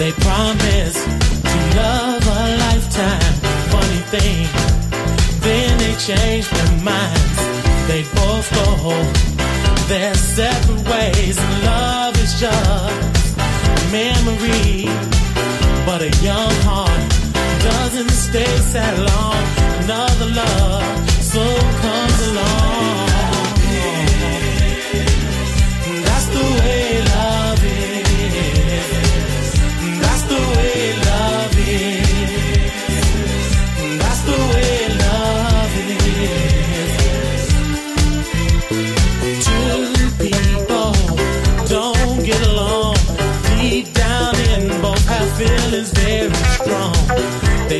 [0.00, 3.34] They promise to love a lifetime.
[3.68, 4.48] Funny thing,
[5.40, 7.38] then they change their minds.
[7.86, 8.90] They both go
[9.88, 11.38] their separate ways.
[11.64, 13.36] Love is just
[13.92, 14.86] memory,
[15.84, 17.10] but a young heart
[17.62, 19.42] doesn't stay sad long.
[19.84, 22.89] Another love soon comes along.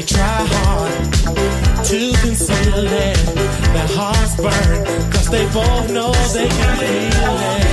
[0.01, 1.13] They try hard
[1.85, 3.17] to conceal it.
[3.75, 7.70] Their hearts burn, cause they both know they can feel it.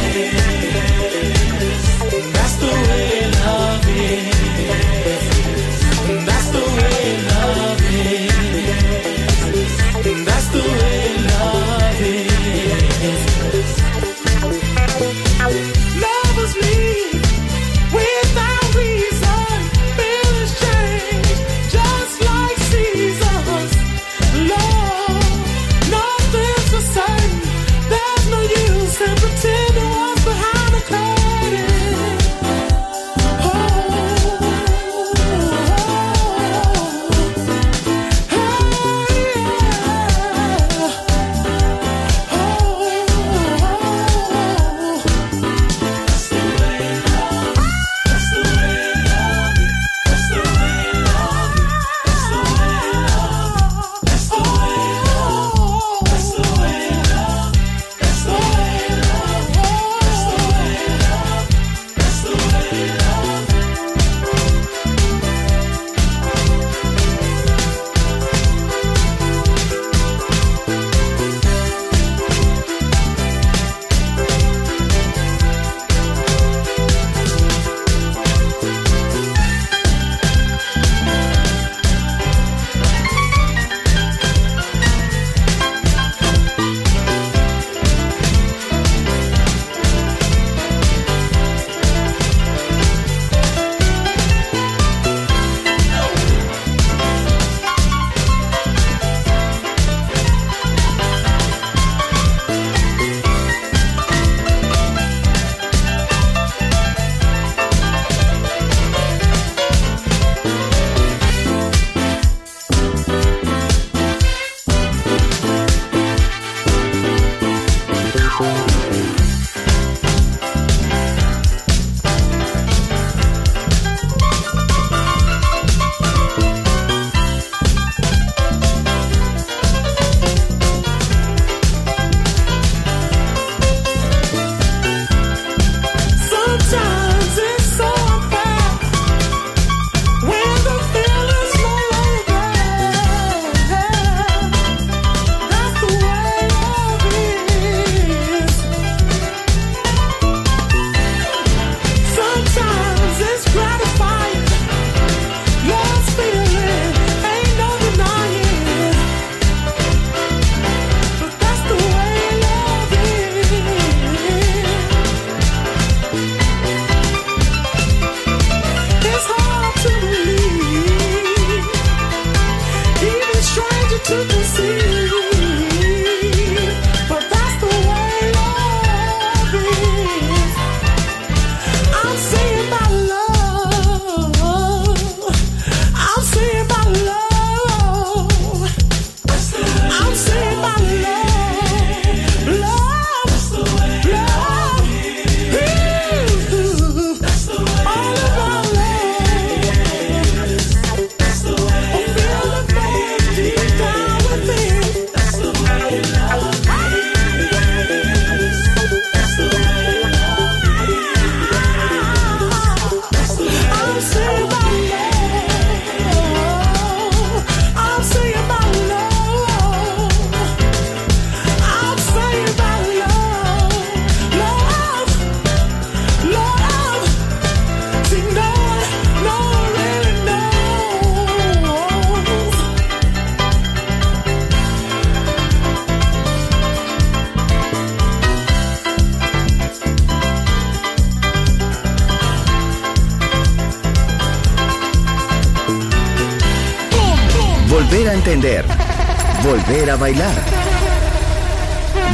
[249.98, 250.36] bailar.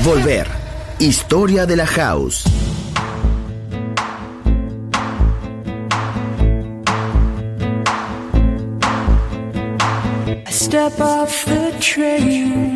[0.04, 0.48] Volver.
[1.00, 2.44] Historia de la house.
[10.50, 12.73] Step off the train.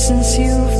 [0.00, 0.79] since you've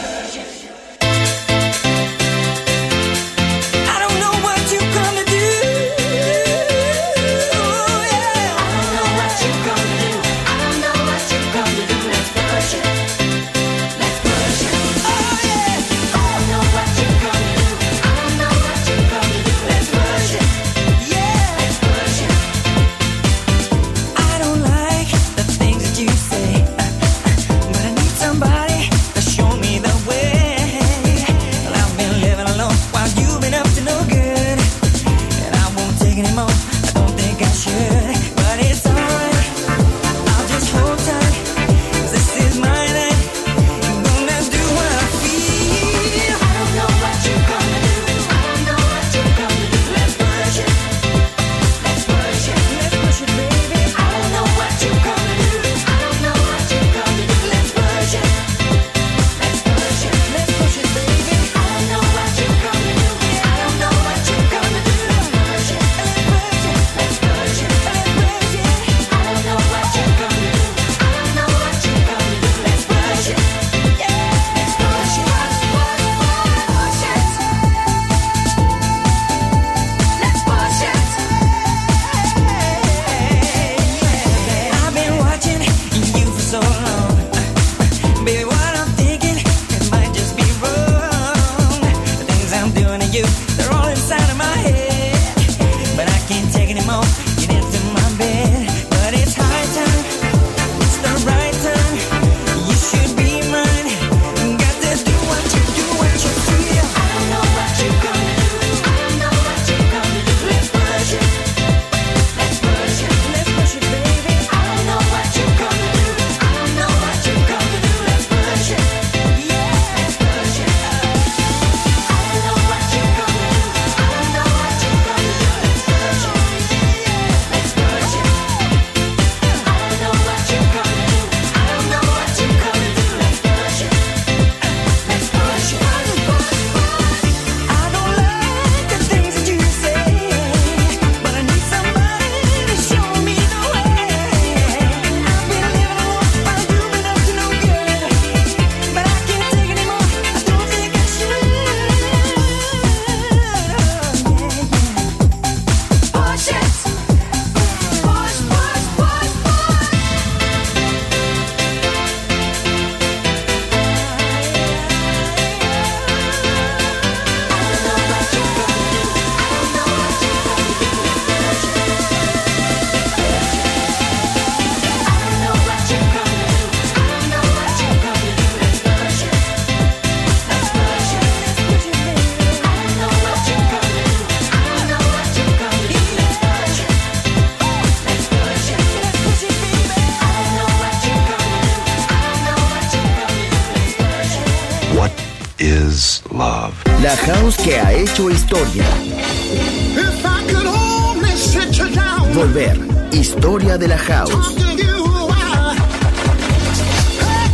[203.81, 204.55] de la house.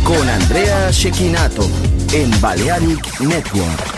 [0.04, 1.66] Con Andrea Shekinato.
[2.12, 3.97] En Balearic Network.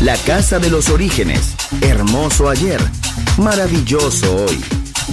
[0.00, 1.54] La casa de los orígenes.
[1.82, 2.80] Hermoso ayer.
[3.38, 4.58] Maravilloso hoy.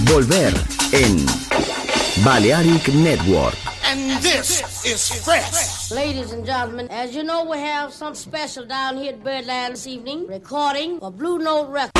[0.04, 0.54] Volver
[0.92, 1.26] en
[2.24, 3.54] Balearic Network.
[3.84, 5.90] And this is fresh.
[5.90, 9.86] Ladies and gentlemen, as you know, we have something special down here at Birdland this
[9.86, 11.97] evening, recording for Blue Note Records.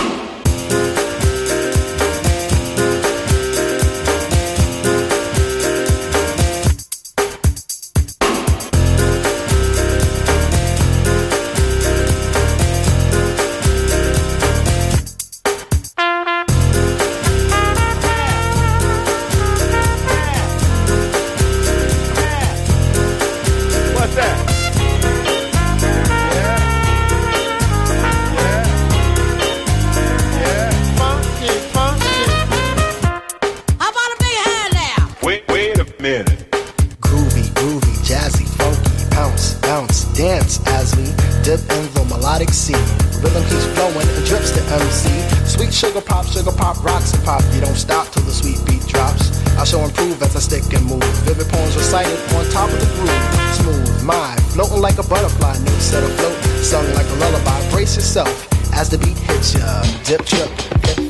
[40.48, 41.04] Dance as we
[41.42, 42.78] dip in the melodic sea.
[43.20, 45.10] Rhythm keeps flowing and drips to MC.
[45.44, 47.42] Sweet sugar pop, sugar pop, rocks and pop.
[47.52, 49.36] You don't stop till the sweet beat drops.
[49.58, 51.04] I shall improve as I stick and move.
[51.26, 53.24] Vivid poems recited on top of the groove.
[53.60, 55.58] Smooth, mind, floating like a butterfly.
[55.58, 57.70] Notes set afloat, sung like a lullaby.
[57.70, 59.82] Brace yourself as the beat hits ya.
[60.04, 60.50] Dip, trip,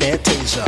[0.00, 0.64] hit fantasia.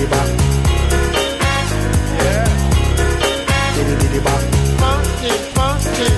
[0.00, 0.28] Diddy bop.
[2.16, 2.48] Yeah.
[3.76, 4.40] Diddy diddy bop.
[4.80, 6.08] Funky, funky.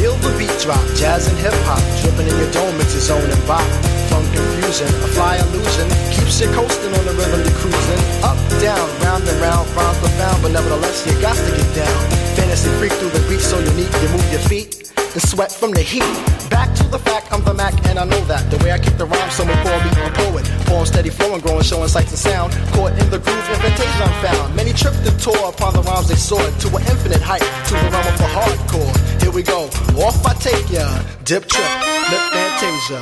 [0.00, 3.28] Feel the beat drop, jazz and hip hop, dripping in your dome, it's your zone
[3.28, 3.60] and bop.
[4.08, 8.00] Funk confusion, a fly illusion, keeps you coasting on the rhythm you're cruising.
[8.24, 12.00] Up, down, round and round, rhymes profound, but nevertheless you got to get down.
[12.32, 14.81] Fantasy freak through the beat so unique, you move your feet
[15.14, 16.04] and sweat from the heat.
[16.48, 18.50] Back to the fact, I'm the Mac, and I know that.
[18.50, 20.44] The way I kick the rhyme, someone call me a poet.
[20.64, 22.52] Poem steady flowing, growing, showing sights and sound.
[22.72, 24.56] Caught in the groove, invitation I'm found.
[24.56, 27.88] Many tripped and tore upon the rhymes they soared to an infinite height, to the
[27.92, 28.92] realm of the hardcore.
[29.20, 29.68] Here we go,
[30.00, 30.86] off I take ya.
[31.24, 31.70] Dip trip,
[32.10, 33.00] lip fantasia.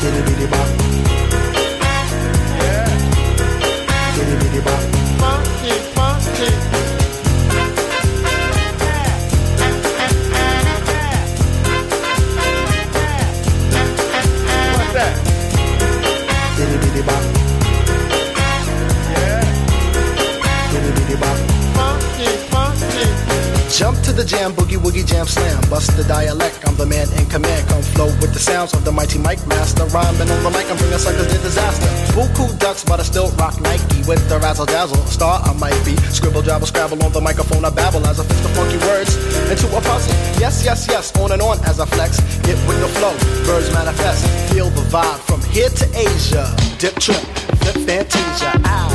[0.00, 0.73] Diddy diddy bop.
[24.24, 25.60] The jam, boogie woogie jam slam.
[25.68, 27.68] Bust the dialect, I'm the man in command.
[27.68, 29.84] Come flow with the sounds of the mighty mic master.
[29.86, 31.86] Rhyming on the mic, I'm bringing suckers to disaster.
[32.16, 35.04] Buku ducks, but I still rock Nike with the razzle dazzle.
[35.06, 35.96] Star I might be.
[36.08, 37.64] Scribble, jabble, scrabble on the microphone.
[37.64, 39.12] I babble as I fix the funky words
[39.50, 40.14] into a puzzle.
[40.40, 42.20] Yes, yes, yes, on and on as I flex.
[42.48, 43.12] Get with the flow,
[43.44, 44.24] birds manifest.
[44.52, 46.48] Feel the vibe from here to Asia.
[46.78, 47.20] Dip trip,
[47.60, 48.52] flip fantasia.
[48.64, 48.88] Ow,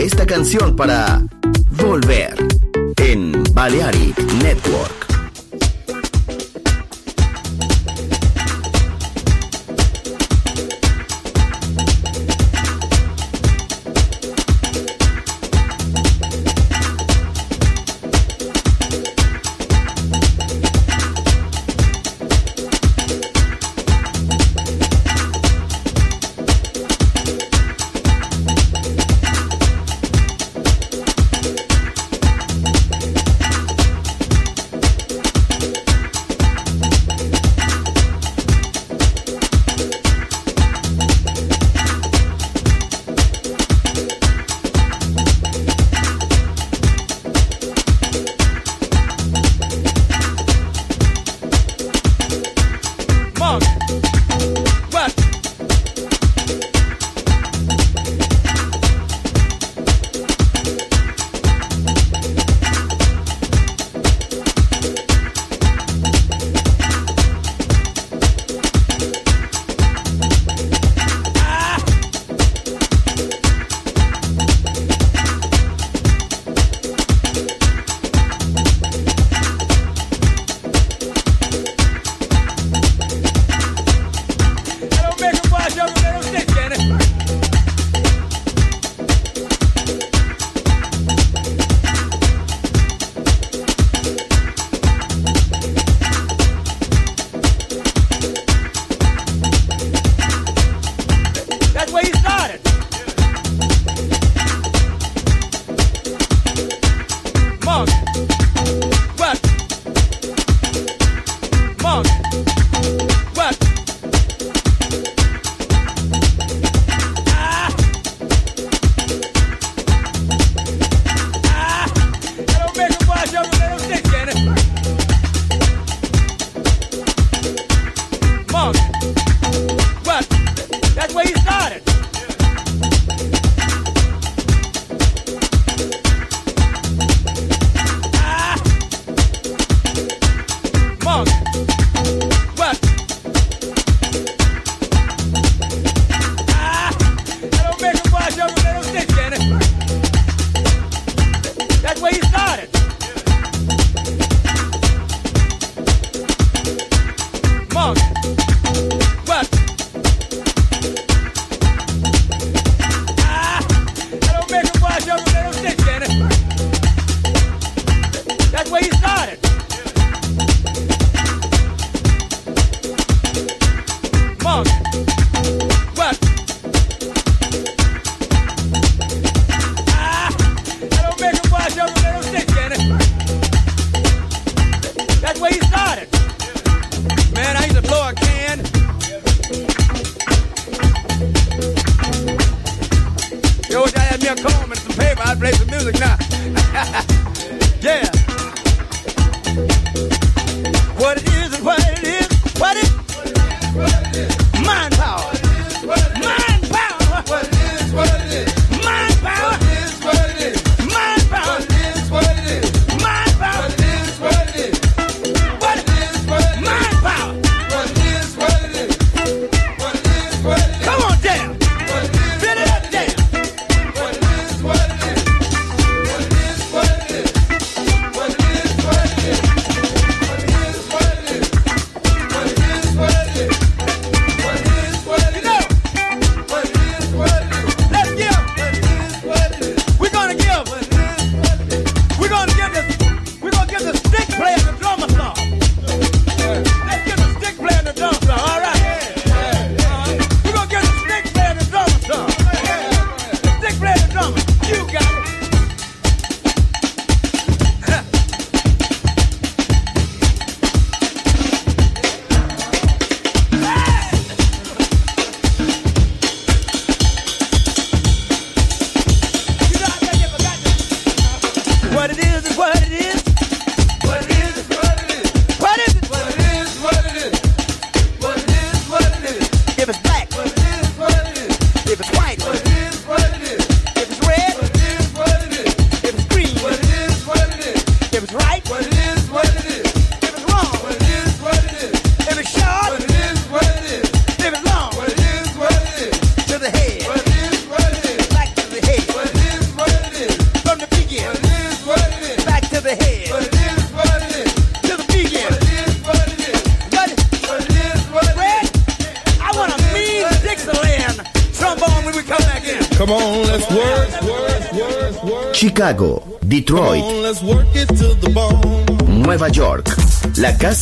[0.00, 1.22] esta canción para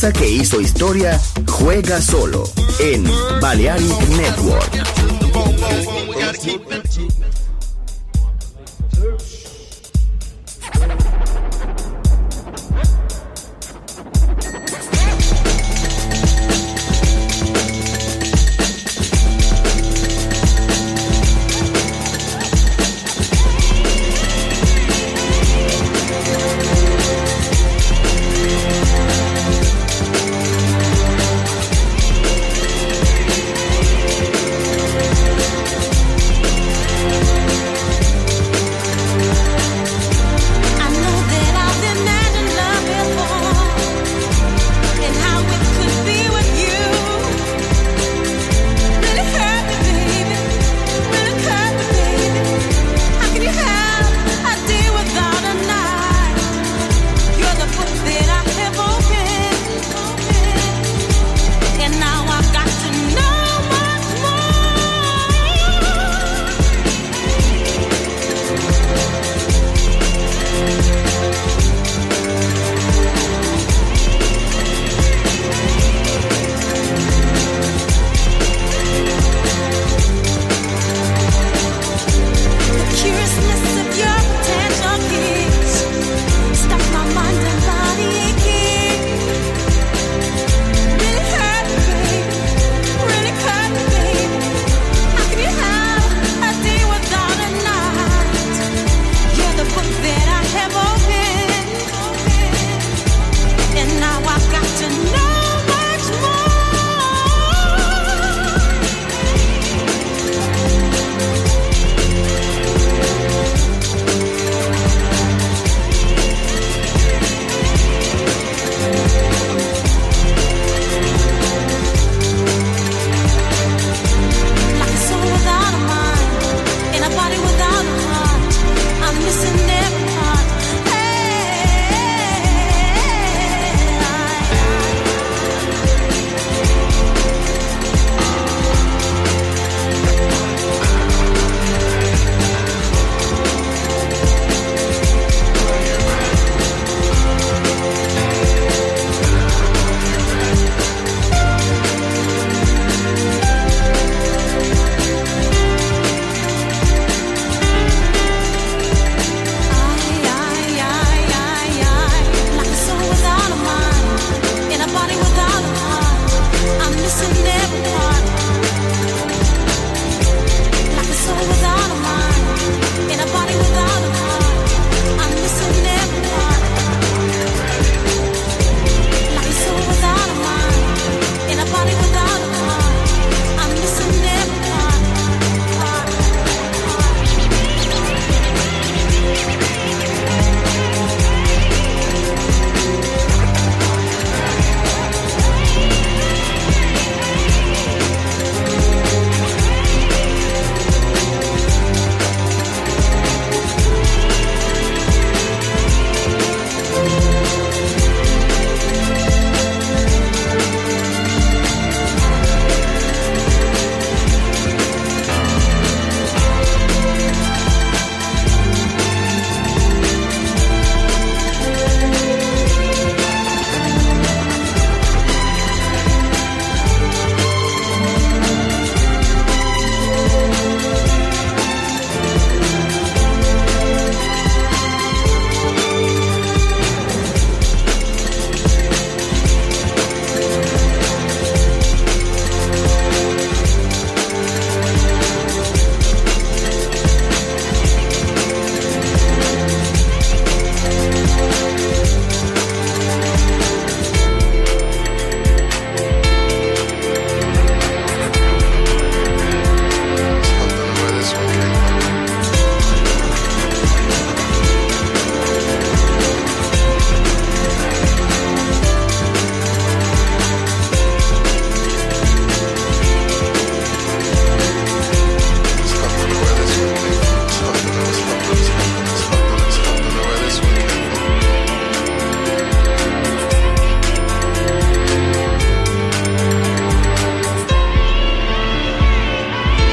[0.07, 2.45] que hizo historia juega solo
[2.79, 3.03] en
[3.41, 4.98] Balearic Network.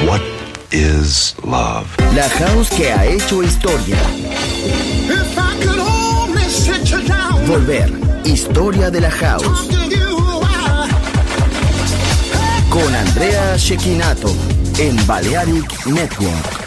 [0.05, 0.21] What
[0.71, 1.87] is love?
[2.13, 3.97] La house que ha hecho historia.
[7.47, 7.91] Volver,
[8.23, 9.67] historia de la house.
[12.69, 14.33] Con Andrea Shekinato
[14.77, 16.66] en Balearic Network.